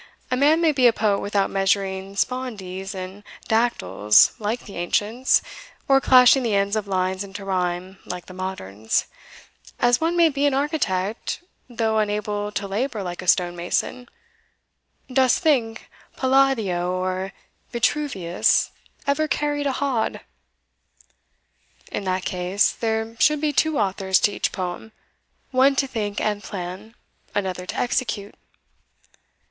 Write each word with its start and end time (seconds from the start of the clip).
A 0.31 0.35
man 0.35 0.61
may 0.61 0.71
be 0.71 0.87
a 0.87 0.93
poet 0.93 1.19
without 1.19 1.51
measuring 1.51 2.15
spondees 2.15 2.95
and 2.95 3.23
dactyls 3.47 4.31
like 4.39 4.65
the 4.65 4.75
ancients, 4.75 5.43
or 5.87 6.01
clashing 6.01 6.41
the 6.41 6.55
ends 6.55 6.75
of 6.75 6.87
lines 6.87 7.23
into 7.23 7.45
rhyme 7.45 7.99
like 8.03 8.25
the 8.25 8.33
moderns, 8.33 9.05
as 9.79 10.01
one 10.01 10.17
may 10.17 10.27
be 10.27 10.47
an 10.47 10.55
architect 10.55 11.43
though 11.69 11.99
unable 11.99 12.51
to 12.51 12.67
labour 12.67 13.03
like 13.03 13.21
a 13.21 13.27
stone 13.27 13.55
mason 13.55 14.09
Dost 15.13 15.37
think 15.37 15.87
Palladio 16.17 16.91
or 16.93 17.31
Vitruvius 17.71 18.71
ever 19.05 19.27
carried 19.27 19.67
a 19.67 19.71
hod?" 19.73 20.21
"In 21.91 22.05
that 22.05 22.25
case, 22.25 22.71
there 22.71 23.15
should 23.19 23.39
be 23.39 23.53
two 23.53 23.77
authors 23.77 24.19
to 24.21 24.31
each 24.31 24.51
poem 24.51 24.93
one 25.51 25.75
to 25.75 25.85
think 25.85 26.19
and 26.19 26.41
plan, 26.43 26.95
another 27.35 27.67
to 27.67 27.77
execute." 27.77 28.33